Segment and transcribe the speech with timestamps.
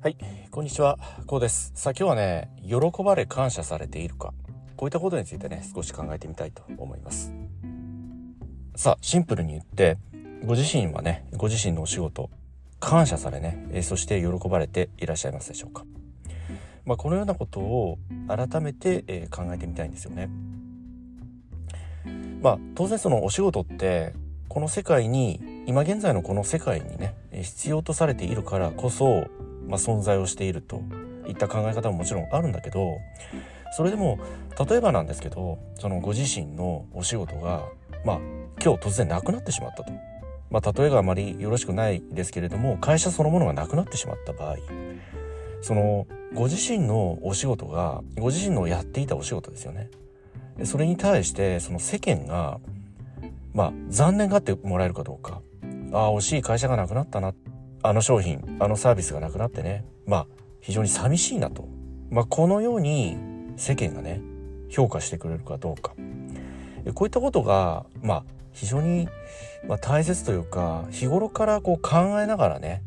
[0.00, 0.16] はい、
[0.52, 1.72] こんにちは、こうです。
[1.74, 4.32] さあ今日はね、喜ばれ感謝されているか、
[4.76, 7.32] こういったことについてね、少し考えてみたいと思います。
[8.76, 9.98] さあ、シンプルに言って、
[10.44, 12.30] ご自身はね、ご自身のお仕事、
[12.78, 15.84] 感謝されね、えそして喜ばれていらっしゃいますでしょうか。
[16.84, 20.30] まあ、このようなことを改めて、え考えてみたいんですよね。
[22.40, 24.12] まあ、当然そのお仕事って、
[24.46, 29.26] この世界に、今現在のこの世界にね、え必要とされているからこそ、
[29.68, 30.82] まあ、存在をしていると。
[31.28, 32.98] いった考え方ももちろんあるんだけど
[33.76, 34.18] それでも
[34.68, 37.66] 例えばなんですけどそのご自身のお仕事が
[38.04, 38.18] まあ
[38.62, 39.92] 今日突然なくなってしまったと。
[40.50, 44.56] まあ、例えがあまりよろしくないですけれども会社そのものがなくなってしまった場合
[45.60, 49.90] そのご自身のお仕事がご自身のやっていたお仕事ですよね。
[50.64, 52.60] それに対してその世間が
[53.52, 55.42] まあ残念がってもらえるかどうか。
[55.92, 57.34] ああ惜しい会社がなくなったな
[57.82, 60.26] あの商品あのサービスがなくなってねまあ
[60.60, 61.68] 非常に寂しいなと、
[62.10, 63.16] まあ、このように
[63.56, 64.20] 世間がね
[64.68, 65.94] 評価してくれるかどうか
[66.94, 69.08] こういったことがまあ非常に、
[69.66, 72.82] まあ、大切というか日頃からこう考えながらね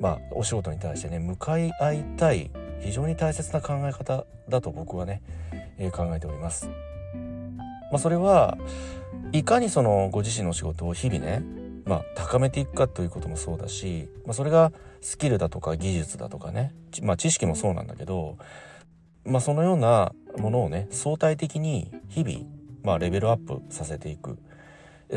[0.00, 5.22] まあお仕事に対してね向かい合いたい非常に大切な考え方だと僕はね、
[5.78, 6.68] えー考えております。
[7.90, 8.58] まあ、それは
[9.32, 11.42] いかにそのご自身の仕事を日々ね
[11.86, 18.36] まあ、高めていくかということもそうだし、まあ、それがスキルだとか技術だとかね、まあ、知識もそうなんだけど、
[19.24, 22.40] まあ、そのようなものをね相対的に日々、
[22.82, 24.36] まあ、レベルアップさせていく。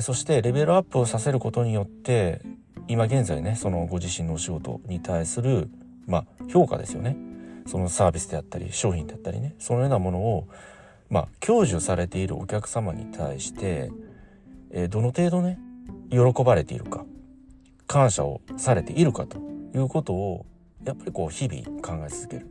[0.01, 2.41] そしてレベルアップをさせることによって
[2.87, 5.67] 今現在ねそのご自身のお仕事に対する、
[6.05, 7.17] まあ、評価ですよね。
[7.65, 9.55] そのサービスであったり商品であったりね。
[9.57, 10.47] そのようなものを、
[11.09, 13.91] まあ、享受されているお客様に対して、
[14.69, 15.57] えーどの程度ね
[16.09, 17.05] 喜ばれているか
[17.87, 19.37] 感謝をされているかと
[19.75, 20.45] いうことを
[20.83, 22.47] やっぱりこう日々考え続ける。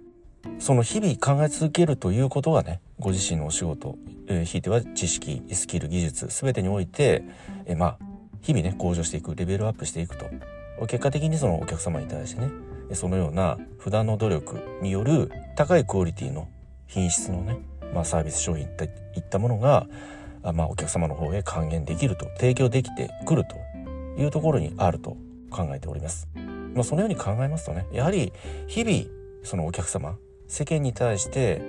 [0.58, 3.96] その日々考え続けるということがねご自身のお仕事、
[4.27, 7.24] えーひいては知識スキル技術全てにおいて、
[7.67, 7.98] えーまあ
[8.40, 10.27] 日々ね向上していくレベルアップしていくと。
[10.86, 12.51] 結果的にそのお客様に対してね
[12.92, 16.48] そのような普段の努力による高いクオリティの
[16.86, 17.58] 品質のね、
[17.92, 19.86] まあ、サービス商品といったものが
[20.43, 23.57] まあ、お客様の方へ還元できると提供できてくると
[24.21, 25.17] いうところにあると
[25.51, 26.29] 考えております。
[26.75, 28.33] まあ、そのように考えますとねやはり
[28.67, 29.05] 日々
[29.43, 30.17] そのお客様
[30.47, 31.63] 世間に対して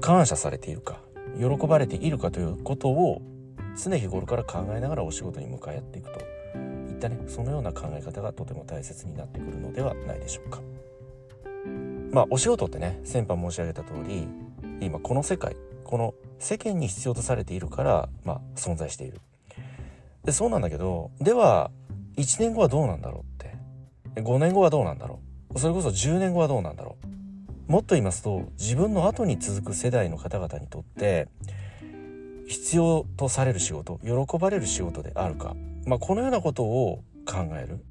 [0.00, 1.00] 感謝されているか
[1.38, 3.22] 喜ばれているかということを
[3.76, 10.60] 常日頃から考えながらお仕事に向かい合っていくといったねそのような考え方がとても大切になってくるのではないでしょうか。
[12.10, 14.26] まあお仕事ってね先般申し上げた通り
[14.80, 19.20] 今この世界この世間に必要とされているから、まあ、存在している。
[20.24, 21.70] でそうなんだけどでは
[22.16, 23.56] 1年後はどうなんだろうって。
[24.20, 25.20] 5年後はどうなんだろ
[25.54, 25.58] う。
[25.58, 26.96] それこそ10年後はどうなんだろ
[27.68, 27.72] う。
[27.72, 31.28] もっと言いますと自分の後に続く世代の方々にとって
[32.46, 37.84] 必要とされる仕事喜ばれる仕事であるか、まあ、このようなことを考える、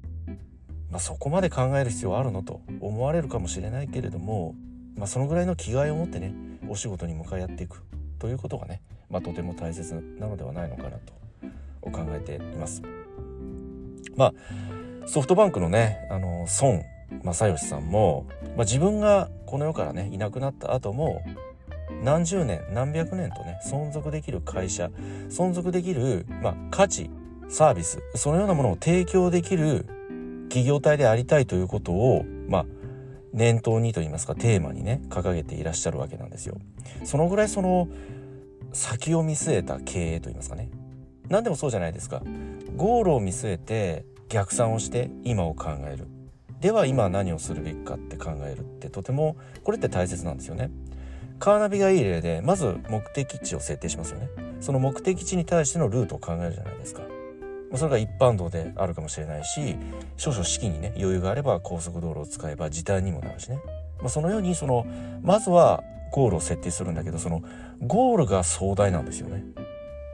[0.90, 2.42] まあ、そこまで考える必要あるの？
[2.42, 4.56] と思われるかもしれないけれども、
[4.96, 6.34] まあ、そのぐらいの気概を持ってね
[6.68, 7.84] お仕事に向かい合っていく。
[8.18, 8.80] ということがね、
[9.10, 11.12] まあ、とても大切なのではないのかなと
[11.90, 12.82] 考えています。
[14.16, 14.34] まあ
[15.06, 16.84] ソフトバンクのねあの孫
[17.22, 18.26] 正義さんも、
[18.56, 21.22] まあ、自分がこの世からねいなくなった後も
[22.02, 24.90] 何十年何百年とね存続できる会社
[25.30, 27.10] 存続できる、まあ、価値
[27.48, 29.86] サービスそのようなものを提供できる
[30.48, 32.66] 企業体でありたいということをまあ
[33.38, 36.58] 念頭にといいますかテーマにね掲げていらっしゃるわけなんですよ。
[37.04, 37.88] そのぐらいその
[38.72, 40.68] 先を見据えた経営といいますかね。
[41.28, 42.20] 何でもそうじゃないですか。
[42.76, 46.08] ゴールを見据えて逆算をして今を考える。
[46.60, 50.70] では今何をするべきかって考えるってとてもこれって大切なんですよね。
[51.38, 54.28] カーナビがいい例でまず目的地を設定しますよね。
[54.60, 57.02] その目的地に対してのルートを考えるじゃないですか。
[57.74, 59.76] それが一般道であるかもしれないし
[60.16, 63.60] 少々資金にね余裕があれば高速道路を使えば時短にもなるしね、
[63.98, 64.86] まあ、そのようにその
[65.22, 65.82] まずは
[66.12, 67.42] ゴールを設定するんだけどその
[67.80, 69.44] ゴールが壮大なんですよね。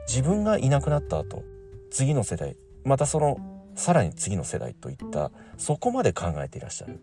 [0.07, 1.43] 自分がいなくなった後
[1.89, 3.39] 次の世代またその
[3.75, 7.01] さらに次の世代といったそこまで考えていらっしゃる。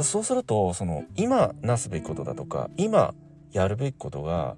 [0.00, 3.14] そうするとその今なすべきことだとか今
[3.52, 4.56] やるべきことが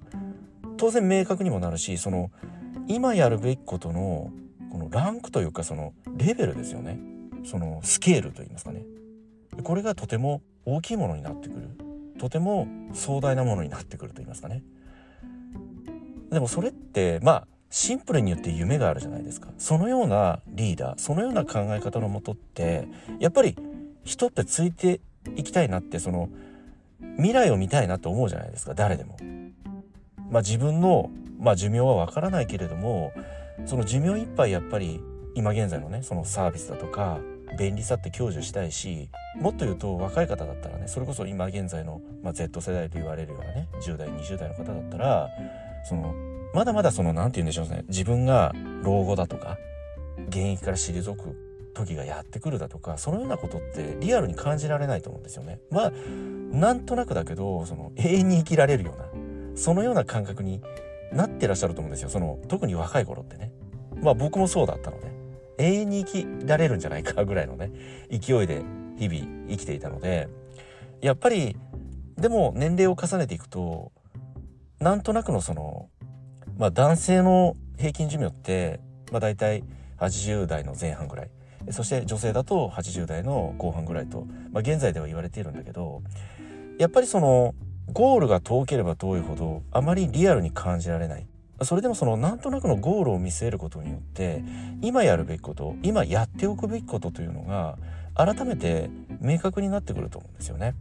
[0.77, 2.31] 当然明確にもなるしその
[2.87, 4.31] 今やるべきことの
[4.71, 6.99] このランクというかそのレベルですよね。
[7.43, 8.83] そのスケールといいますかね。
[9.63, 11.69] これがとても大きいものになってくる。
[12.19, 14.63] とても壮大なものになってくると言いますかね。
[16.31, 19.49] でもそれってまあシンプルに言って夢があるじゃないですか。
[19.57, 22.87] そのようなリーダーそのような考え方のもとって
[23.19, 23.55] やっぱり
[24.03, 25.01] 人ってついて
[25.35, 26.29] いきたいなってその
[27.17, 28.73] 未来を見たいなと思うじゃないですか。
[28.73, 29.17] 誰でも。
[30.29, 31.09] まあ自分の、
[31.39, 33.13] まあ、寿命はわからないけれども
[33.65, 35.01] その寿命いっぱいやっぱり
[35.35, 37.19] 今現在のねそのサービスだとか
[37.57, 39.09] 便利さって享受したいし
[39.39, 45.29] もっと言うと若い方だったらねそれこそ今現在の、まあ、Z 世代と言われるようなね10代20代の方だったら
[45.87, 46.13] その
[46.53, 49.57] まだまだその何て言うんでしょうね自分が老後だとか
[50.29, 51.35] 現役から退く
[51.73, 55.59] 時がやってくるだとかそのようなことってリアルに感じられないと思うんですよね。
[55.69, 55.91] まあ
[56.51, 60.61] なんとなくだけどその永遠に生きられるようなそのような感覚に
[61.11, 62.09] なってらっしゃると思うんですよ。
[62.09, 63.51] その特に若い頃ってね。
[64.01, 65.15] まあ僕もそうだったので。
[65.59, 67.71] 永遠に生きられるんじゃないかぐらいのね
[68.11, 68.61] 勢いで
[68.95, 70.27] 日々生きていたので。
[71.01, 71.55] やっぱり
[72.17, 73.91] でも年齢を重ねていくと
[74.79, 75.89] なんとなくのその
[76.57, 78.79] まあ男性の平均寿命って
[79.11, 79.63] まあ大体
[79.99, 81.29] 80代の前半ぐらい。
[81.71, 86.01] そして女性だと80代の後半ぐらいと、まあ、現在では言われているんだけど
[86.77, 87.55] やっぱりその
[87.93, 91.25] ゴールが遠ければ遠いほどあまりリアルに感じられない
[91.63, 94.43] それでもそのなんとなくのゴールを見据えることによって
[94.81, 97.77] 今やるべきこと今やっておくべきことというのが
[98.13, 98.89] 改めて
[99.21, 100.75] 明確になってくると思うんですよね。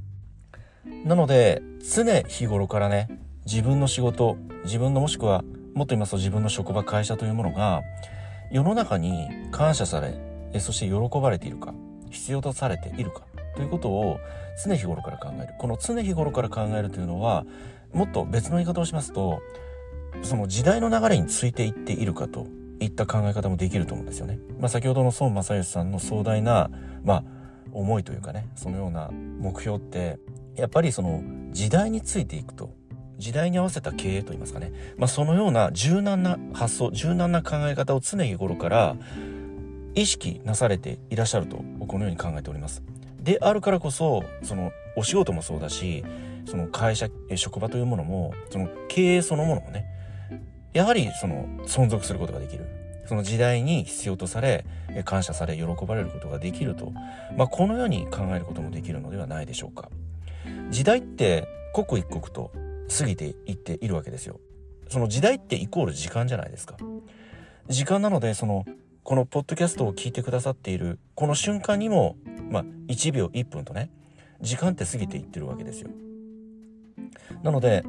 [1.05, 1.63] なので
[1.95, 3.09] 常日頃からね
[3.47, 5.43] 自分の仕事自分のもしくは
[5.75, 7.83] もっと言いますと自分の職場会社というものが
[8.51, 10.15] 世の中に感謝され
[10.61, 11.75] そして喜ばれているか
[12.11, 13.23] 必要とされているか
[13.57, 14.21] ということを
[14.65, 17.45] 常日頃から考えるこの常日頃から考えるというのは
[17.93, 19.41] もっと別の言い方をしますと
[20.23, 22.47] その時代の流れについていっているかと
[22.81, 24.39] いった考え方もできると思うんですよね。
[24.61, 26.71] まあ、先ほどの孫正義さんの壮大な、
[27.05, 27.25] まあ、
[27.73, 30.19] 思いというかねそのような目標って
[30.57, 32.75] やっぱりその時代についていくと
[33.19, 38.97] 時代に合わせた経営といいますかね、まあ、そのような柔軟な発想柔軟な考え方を常日頃から
[39.95, 42.83] 意識なされていらっしゃるとこのように考えております。
[43.27, 46.05] であるからこそそのお仕事もそうだし
[46.47, 49.85] その会社職場というものもその経営そのものもね
[50.73, 52.65] やはりその存続することができる。
[53.07, 54.65] その時代に必要とされ
[55.05, 56.93] 感謝され喜ばれることができると、
[57.37, 59.89] まあ、このように考えることもできるのではないでしょうか。
[60.71, 62.51] 時代って刻一刻と
[62.99, 64.41] 過ぎていっているわけですよ。
[64.89, 66.77] その時代ってイコール時間じゃないですか。
[67.69, 68.65] 時間なのでその
[69.07, 72.17] このポッドキャストを聞いてくださっているこの瞬間にも
[72.51, 73.89] まあ1秒1分とね
[74.41, 75.91] 時間って過ぎていってるわけですよ。
[77.45, 77.85] なので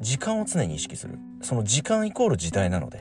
[0.00, 1.18] 時間を常に意識する。
[1.42, 3.00] その時間イコール時代なので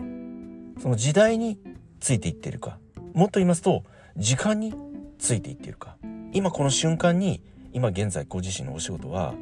[0.82, 1.58] その時代に
[2.02, 2.80] ついていっているか。
[3.14, 3.86] もっと言いますと
[4.18, 4.74] 時間に
[5.18, 5.96] ついていっているか。
[6.34, 9.36] 今この瞬間に今現在ご自身のお仕事は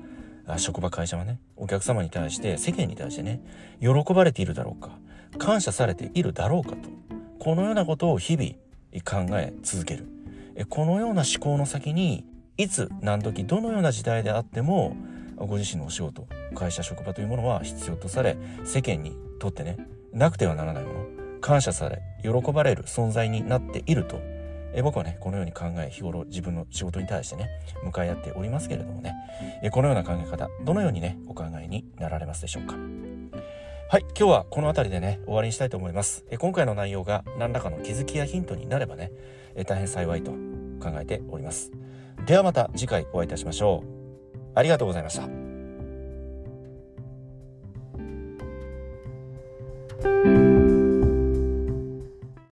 [0.58, 3.42] 職場会社はねお客様に対して世間に対してね
[3.80, 4.92] 喜ばれているだろうか
[5.40, 7.11] 感謝されているだろうかと。
[7.44, 8.52] このようなことを日々
[9.04, 10.06] 考え続ける。
[10.70, 12.24] このような思考の先に
[12.56, 14.96] いつ何時どのような時代であっても
[15.38, 19.78] ご自身のお仕事会社職場というものは必要とされ世間にとってね
[20.14, 21.06] なくてはならないもの
[21.42, 24.20] 感謝され喜ばれる存在になっていると。
[24.84, 27.50] 僕はねこのように考え日頃自分の仕事に対してね
[27.84, 29.16] 向かい合っておりますけれどもね。
[29.72, 32.76] このような考え方どのようにねお考えになられますでしょうか？
[33.92, 36.24] はい今日はこの辺りでね終わりにしたいと思います。
[36.30, 39.12] え今回の内容が何らかの気づきやヒントになればね
[39.54, 41.74] え大変幸いと考えております。
[42.26, 43.88] ではまた次回お会いいたしましょう。
[44.56, 45.28] ありがとうございました。